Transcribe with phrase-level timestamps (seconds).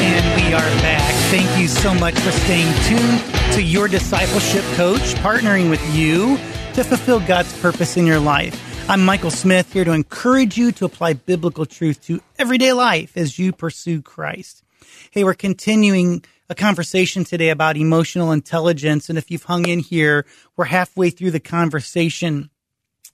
[0.00, 1.14] And we are back.
[1.30, 3.20] Thank you so much for staying tuned
[3.54, 6.36] to your discipleship coach, partnering with you
[6.74, 8.64] to fulfill God's purpose in your life.
[8.90, 13.38] I'm Michael Smith here to encourage you to apply biblical truth to everyday life as
[13.38, 14.62] you pursue Christ.
[15.10, 19.08] Hey, we're continuing a conversation today about emotional intelligence.
[19.08, 20.24] And if you've hung in here,
[20.56, 22.50] we're halfway through the conversation.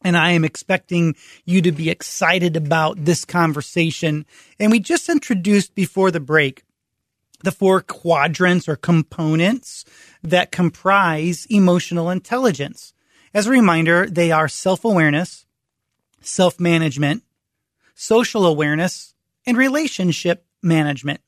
[0.05, 4.27] And I am expecting you to be excited about this conversation.
[4.61, 6.63] And we just introduced before the break
[7.45, 9.85] the four quadrants or components
[10.23, 12.95] that comprise emotional intelligence.
[13.35, 15.45] As a reminder, they are self awareness,
[16.21, 17.23] self management,
[17.95, 19.15] social awareness,
[19.47, 21.21] and relationship management.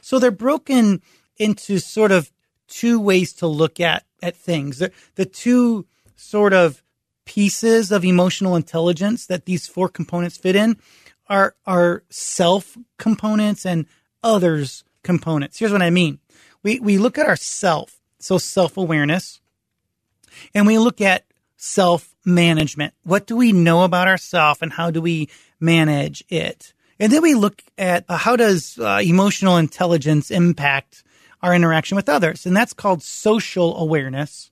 [0.00, 1.00] So they're broken
[1.38, 2.30] into sort of
[2.68, 4.78] two ways to look at, at things.
[4.78, 5.86] The, the two
[6.16, 6.81] sort of
[7.24, 10.76] pieces of emotional intelligence that these four components fit in
[11.28, 13.86] are, are self components and
[14.22, 15.58] others components.
[15.58, 16.18] Here's what I mean.
[16.62, 19.40] We, we look at ourself, so self awareness,
[20.54, 21.24] and we look at
[21.56, 22.94] self management.
[23.02, 25.28] What do we know about ourselves and how do we
[25.60, 26.72] manage it?
[27.00, 31.02] And then we look at uh, how does uh, emotional intelligence impact
[31.42, 32.46] our interaction with others.
[32.46, 34.51] And that's called social awareness.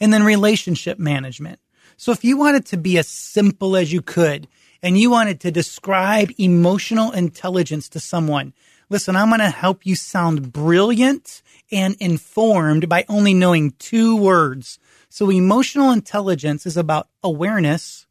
[0.00, 1.60] And then relationship management.
[1.96, 4.48] So if you wanted to be as simple as you could
[4.82, 8.54] and you wanted to describe emotional intelligence to someone,
[8.88, 14.78] listen, I'm going to help you sound brilliant and informed by only knowing two words.
[15.10, 18.06] So emotional intelligence is about awareness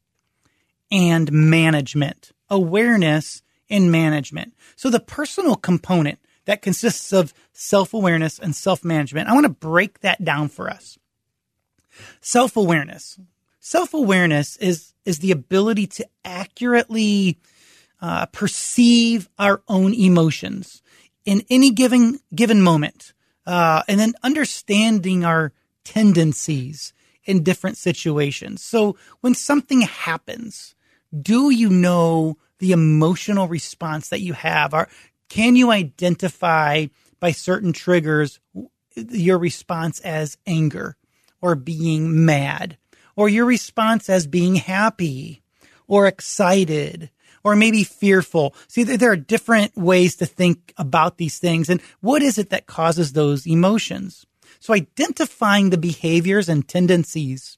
[0.92, 2.32] and management.
[2.50, 4.54] Awareness and management.
[4.76, 9.30] So the personal component that consists of self awareness and self management.
[9.30, 10.98] I want to break that down for us.
[12.22, 13.20] Self awareness.
[13.60, 17.38] Self awareness is, is the ability to accurately
[18.02, 20.82] uh, perceive our own emotions
[21.26, 23.14] in any given, given moment.
[23.46, 25.52] Uh, and then understanding our
[25.84, 26.94] tendencies
[27.26, 28.64] in different situations.
[28.64, 30.76] So when something happens,
[31.20, 34.74] do you know the emotional response that you have?
[34.74, 34.88] Are,
[35.30, 36.88] can you identify
[37.20, 38.40] by certain triggers
[38.96, 40.96] your response as anger
[41.42, 42.78] or being mad
[43.16, 45.42] or your response as being happy
[45.88, 47.10] or excited
[47.44, 48.56] or maybe fearful?
[48.68, 51.70] See, there are different ways to think about these things.
[51.70, 54.26] And what is it that causes those emotions?
[54.60, 57.58] So identifying the behaviors and tendencies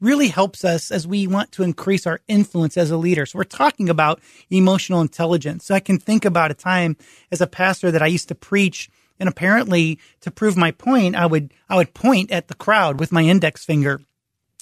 [0.00, 3.24] really helps us as we want to increase our influence as a leader.
[3.24, 5.64] So we're talking about emotional intelligence.
[5.64, 6.96] So I can think about a time
[7.30, 8.90] as a pastor that I used to preach
[9.22, 13.12] and apparently to prove my point, I would, I would point at the crowd with
[13.12, 14.00] my index finger.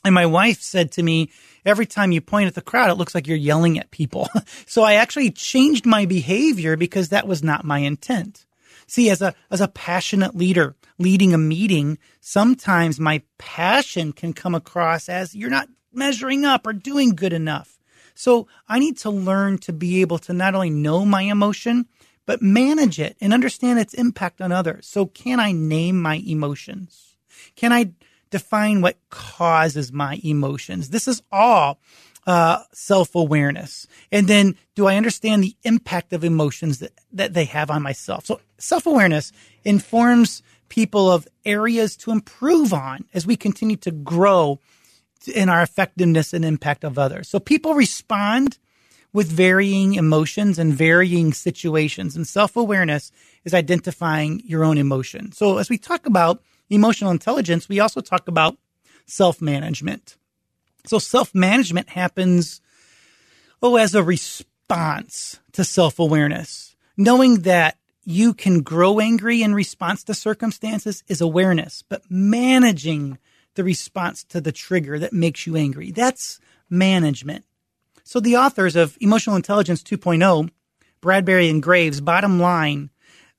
[0.04, 1.30] And my wife said to me,
[1.64, 4.28] every time you point at the crowd, it looks like you're yelling at people.
[4.66, 8.44] so I actually changed my behavior because that was not my intent.
[8.86, 14.54] See, as a, as a passionate leader leading a meeting, sometimes my passion can come
[14.54, 17.78] across as you're not measuring up or doing good enough.
[18.14, 21.86] So I need to learn to be able to not only know my emotion,
[22.30, 24.86] but manage it and understand its impact on others.
[24.86, 27.16] So can I name my emotions?
[27.56, 27.90] Can I
[28.30, 30.90] define what causes my emotions?
[30.90, 31.80] This is all
[32.28, 33.88] uh, self awareness?
[34.12, 38.26] And then do I understand the impact of emotions that, that they have on myself?
[38.26, 39.32] So self awareness
[39.64, 44.60] informs people of areas to improve on as we continue to grow
[45.34, 47.28] in our effectiveness and impact of others.
[47.28, 48.56] So people respond
[49.12, 53.10] with varying emotions and varying situations and self-awareness
[53.44, 55.32] is identifying your own emotion.
[55.32, 58.56] So as we talk about emotional intelligence, we also talk about
[59.06, 60.16] self-management.
[60.86, 62.60] So self management happens,
[63.62, 66.76] oh, as a response to self awareness.
[66.96, 73.18] Knowing that you can grow angry in response to circumstances is awareness, but managing
[73.54, 77.44] the response to the trigger that makes you angry, that's management.
[78.04, 80.50] So the authors of Emotional Intelligence 2.0,
[81.02, 82.90] Bradberry and Graves, bottom line,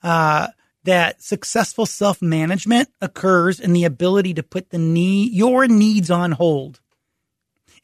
[0.04, 0.48] uh,
[0.84, 6.32] that successful self management occurs in the ability to put the need, your needs on
[6.32, 6.80] hold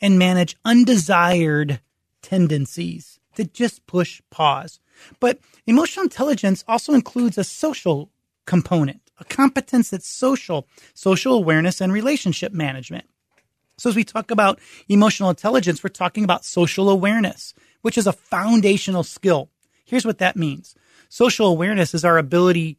[0.01, 1.79] and manage undesired
[2.21, 3.19] tendencies.
[3.35, 4.79] to just push pause.
[5.19, 5.37] But
[5.67, 8.09] emotional intelligence also includes a social
[8.47, 13.05] component, a competence that's social, social awareness and relationship management.
[13.77, 14.59] So as we talk about
[14.89, 19.49] emotional intelligence, we're talking about social awareness, which is a foundational skill.
[19.85, 20.75] Here's what that means.
[21.09, 22.77] Social awareness is our ability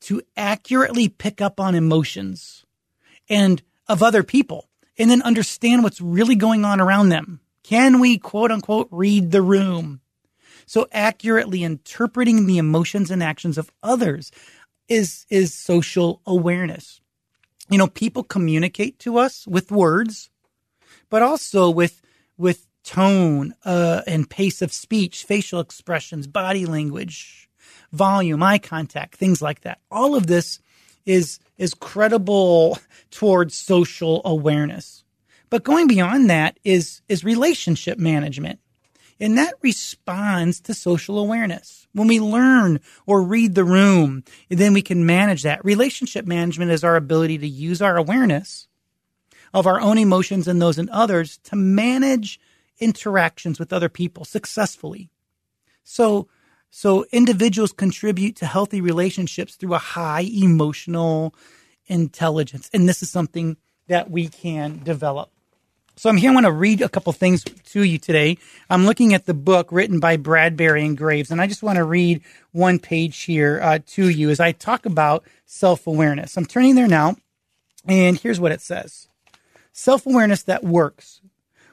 [0.00, 2.66] to accurately pick up on emotions
[3.28, 7.40] and of other people and then understand what's really going on around them.
[7.62, 10.00] Can we quote unquote read the room?
[10.66, 14.30] So accurately interpreting the emotions and actions of others
[14.88, 17.00] is, is social awareness.
[17.70, 20.30] You know, people communicate to us with words,
[21.08, 22.02] but also with,
[22.36, 27.48] with tone, uh, and pace of speech, facial expressions, body language,
[27.92, 29.80] volume, eye contact, things like that.
[29.90, 30.60] All of this
[31.06, 32.78] is, is credible
[33.10, 35.04] towards social awareness.
[35.50, 38.58] But going beyond that is, is relationship management.
[39.20, 41.86] And that responds to social awareness.
[41.92, 45.64] When we learn or read the room, then we can manage that.
[45.64, 48.66] Relationship management is our ability to use our awareness
[49.52, 52.40] of our own emotions and those in others to manage
[52.80, 55.10] interactions with other people successfully.
[55.84, 56.28] So,
[56.70, 61.34] so individuals contribute to healthy relationships through a high emotional
[61.86, 62.68] intelligence.
[62.72, 63.56] And this is something
[63.86, 65.30] that we can develop.
[65.96, 66.30] So I'm here.
[66.30, 68.38] I want to read a couple things to you today.
[68.68, 71.84] I'm looking at the book written by Bradberry and Graves, and I just want to
[71.84, 72.20] read
[72.50, 76.36] one page here uh, to you as I talk about self awareness.
[76.36, 77.16] I'm turning there now,
[77.86, 79.08] and here's what it says:
[79.72, 81.20] self awareness that works.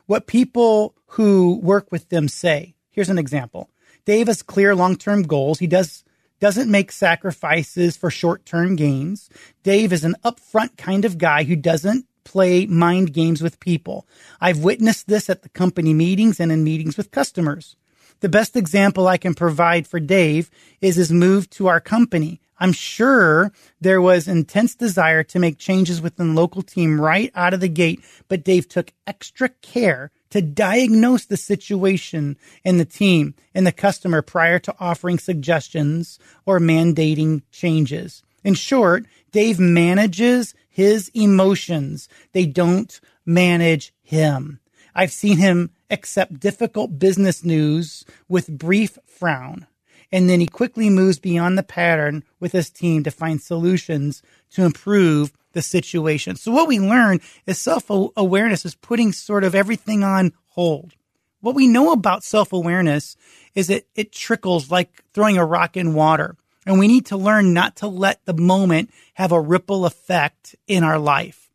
[0.06, 2.76] What people who work with them say.
[2.92, 3.72] Here's an example:
[4.06, 5.58] Dave has clear long term goals.
[5.58, 6.04] He does
[6.40, 9.32] doesn't make sacrifices for short term gains.
[9.64, 14.08] Dave is an upfront kind of guy who doesn't play mind games with people.
[14.40, 17.76] I've witnessed this at the company meetings and in meetings with customers.
[18.22, 22.40] The best example I can provide for Dave is his move to our company.
[22.60, 23.52] I'm sure
[23.82, 27.68] there was intense desire to make changes within the local team right out of the
[27.68, 33.72] gate, but Dave took extra care to diagnose the situation in the team and the
[33.72, 38.22] customer prior to offering suggestions or mandating changes.
[38.44, 42.10] In short, Dave manages his emotions.
[42.32, 44.60] They don't manage him.
[44.96, 49.68] I've seen him accept difficult business news with brief frown.
[50.12, 54.22] And then he quickly moves beyond the pattern with his team to find solutions
[54.52, 56.36] to improve the situation.
[56.36, 60.94] So what we learn is self awareness is putting sort of everything on hold.
[61.40, 63.16] What we know about self awareness
[63.56, 66.36] is that it trickles like throwing a rock in water.
[66.66, 70.84] And we need to learn not to let the moment have a ripple effect in
[70.84, 71.50] our life.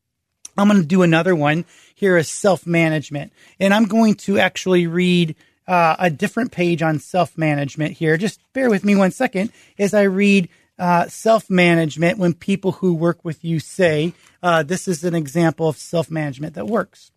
[0.58, 1.64] I'm going to do another one
[1.94, 3.32] here is self management.
[3.58, 5.37] And I'm going to actually read
[5.67, 8.17] uh, a different page on self management here.
[8.17, 10.49] Just bear with me one second as I read
[10.79, 14.12] uh, self management when people who work with you say,
[14.43, 17.11] uh, this is an example of self management that works.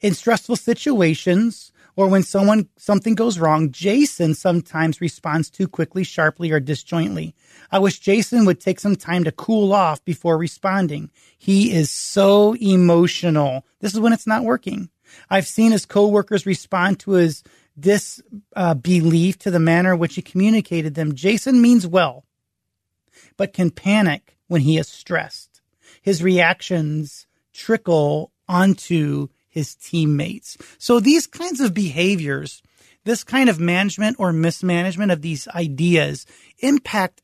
[0.00, 6.52] In stressful situations, or when someone something goes wrong, Jason sometimes responds too quickly, sharply,
[6.52, 7.34] or disjointly.
[7.72, 11.10] I wish Jason would take some time to cool off before responding.
[11.38, 13.64] He is so emotional.
[13.80, 14.90] This is when it's not working.
[15.30, 17.42] I've seen his coworkers respond to his
[17.78, 21.14] disbelief uh, to the manner in which he communicated them.
[21.14, 22.24] Jason means well,
[23.36, 25.62] but can panic when he is stressed.
[26.02, 30.58] His reactions trickle onto his teammates.
[30.76, 32.62] So these kinds of behaviors,
[33.04, 36.26] this kind of management or mismanagement of these ideas
[36.58, 37.22] impact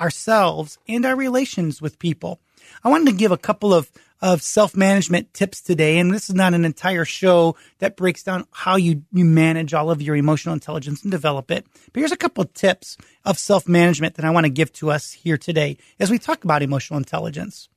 [0.00, 2.40] ourselves and our relations with people.
[2.82, 6.52] I wanted to give a couple of, of self-management tips today, and this is not
[6.52, 11.04] an entire show that breaks down how you, you manage all of your emotional intelligence
[11.04, 11.64] and develop it.
[11.92, 15.12] But here's a couple of tips of self-management that I want to give to us
[15.12, 17.68] here today as we talk about emotional intelligence.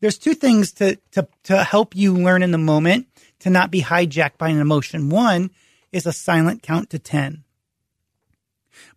[0.00, 3.06] There's two things to, to, to help you learn in the moment
[3.40, 5.10] to not be hijacked by an emotion.
[5.10, 5.50] One
[5.92, 7.44] is a silent count to 10.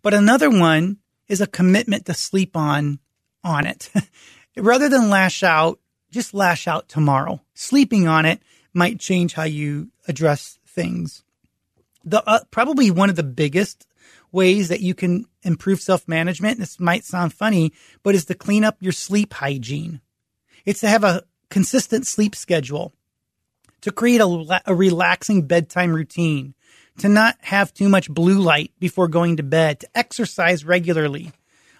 [0.02, 3.00] But another one is a commitment to sleep on,
[3.42, 3.90] on it.
[4.56, 5.78] Rather than lash out,
[6.10, 7.40] just lash out tomorrow.
[7.54, 8.40] Sleeping on it
[8.72, 11.22] might change how you address things.
[12.04, 13.86] The, uh, probably one of the biggest
[14.30, 18.64] ways that you can improve self management, this might sound funny, but is to clean
[18.64, 20.00] up your sleep hygiene.
[20.64, 22.92] It's to have a consistent sleep schedule
[23.82, 26.54] to create a, a relaxing bedtime routine,
[26.98, 31.32] to not have too much blue light before going to bed, to exercise regularly.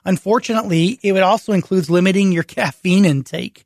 [0.04, 3.64] Unfortunately, it also includes limiting your caffeine intake.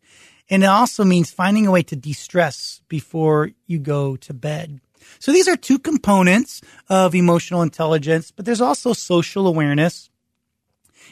[0.48, 4.80] And it also means finding a way to de-stress before you go to bed.
[5.18, 10.10] So these are two components of emotional intelligence, but there's also social awareness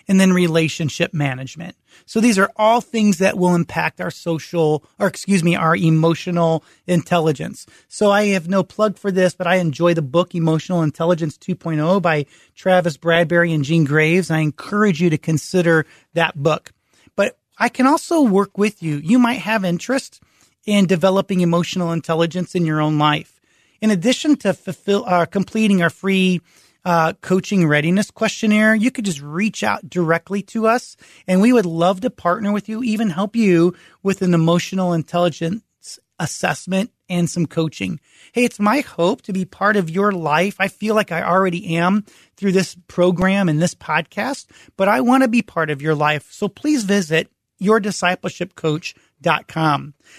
[0.08, 1.76] and then relationship management.
[2.06, 6.62] So these are all things that will impact our social, or excuse me, our emotional
[6.86, 7.66] intelligence.
[7.88, 12.00] So I have no plug for this, but I enjoy the book Emotional Intelligence 2.0
[12.00, 14.30] by Travis Bradberry and Jean Graves.
[14.30, 15.84] I encourage you to consider
[16.14, 16.72] that book.
[17.16, 18.98] But I can also work with you.
[18.98, 20.22] You might have interest
[20.64, 23.40] in developing emotional intelligence in your own life.
[23.80, 26.40] In addition to fulfill, uh, completing our free
[26.86, 31.66] uh, coaching readiness questionnaire, you could just reach out directly to us and we would
[31.66, 33.74] love to partner with you, even help you
[34.04, 35.64] with an emotional intelligence
[36.20, 37.98] assessment and some coaching.
[38.32, 40.56] Hey, it's my hope to be part of your life.
[40.60, 42.04] I feel like I already am
[42.36, 46.30] through this program and this podcast, but I want to be part of your life.
[46.30, 47.28] So please visit
[47.58, 49.05] your discipleship yourdiscipleshipcoach.com.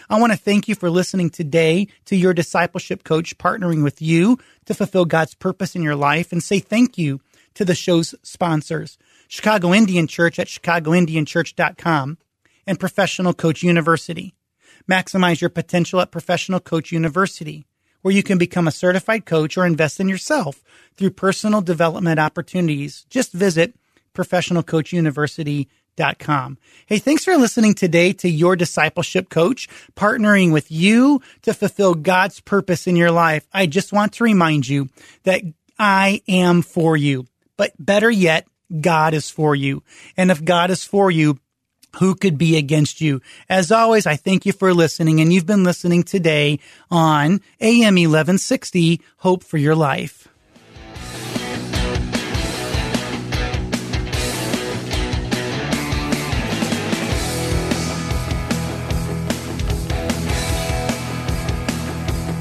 [0.09, 4.37] I want to thank you for listening today to your discipleship coach partnering with you
[4.65, 7.21] to fulfill God's purpose in your life and say thank you
[7.53, 12.17] to the show's sponsors, Chicago Indian Church at chicagoindianchurch.com
[12.65, 14.35] and Professional Coach University.
[14.89, 17.65] Maximize your potential at Professional Coach University,
[18.01, 20.63] where you can become a certified coach or invest in yourself
[20.95, 23.05] through personal development opportunities.
[23.09, 23.75] Just visit
[24.13, 25.67] professionalcoachuniversity.com
[26.19, 26.59] Com.
[26.85, 32.39] Hey, thanks for listening today to Your Discipleship Coach, partnering with you to fulfill God's
[32.39, 33.47] purpose in your life.
[33.51, 34.89] I just want to remind you
[35.23, 35.41] that
[35.79, 37.25] I am for you,
[37.57, 38.47] but better yet,
[38.79, 39.81] God is for you.
[40.15, 41.39] And if God is for you,
[41.95, 43.21] who could be against you?
[43.49, 46.59] As always, I thank you for listening and you've been listening today
[46.91, 50.27] on AM 1160, Hope for Your Life.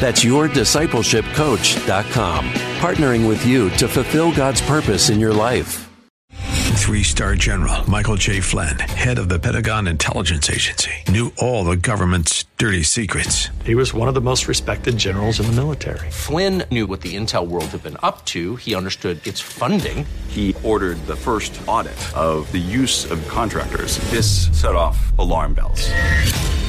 [0.00, 2.48] That's yourdiscipleshipcoach.com,
[2.80, 5.84] partnering with you to fulfill God's purpose in your life.
[6.76, 8.38] Three star general Michael J.
[8.40, 13.48] Flynn, head of the Pentagon Intelligence Agency, knew all the government's dirty secrets.
[13.64, 16.08] He was one of the most respected generals in the military.
[16.10, 20.06] Flynn knew what the intel world had been up to, he understood its funding.
[20.28, 23.98] He ordered the first audit of the use of contractors.
[24.10, 25.90] This set off alarm bells.